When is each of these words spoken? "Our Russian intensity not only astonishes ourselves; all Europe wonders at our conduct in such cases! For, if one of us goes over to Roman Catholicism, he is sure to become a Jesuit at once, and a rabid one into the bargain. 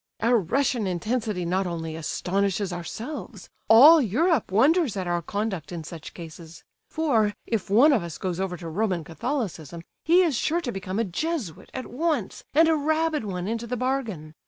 "Our 0.19 0.37
Russian 0.39 0.87
intensity 0.87 1.45
not 1.45 1.67
only 1.67 1.95
astonishes 1.95 2.73
ourselves; 2.73 3.49
all 3.67 4.01
Europe 4.01 4.51
wonders 4.51 4.97
at 4.97 5.05
our 5.05 5.21
conduct 5.21 5.71
in 5.71 5.83
such 5.83 6.15
cases! 6.15 6.63
For, 6.89 7.35
if 7.45 7.69
one 7.69 7.93
of 7.93 8.01
us 8.01 8.17
goes 8.17 8.39
over 8.39 8.57
to 8.57 8.67
Roman 8.67 9.03
Catholicism, 9.03 9.83
he 10.03 10.23
is 10.23 10.35
sure 10.35 10.61
to 10.61 10.71
become 10.71 10.97
a 10.97 11.03
Jesuit 11.03 11.69
at 11.71 11.85
once, 11.85 12.43
and 12.55 12.67
a 12.67 12.75
rabid 12.75 13.25
one 13.25 13.47
into 13.47 13.67
the 13.67 13.77
bargain. 13.77 14.33